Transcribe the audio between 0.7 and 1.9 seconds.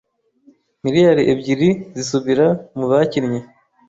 miliyari ebyiri Frw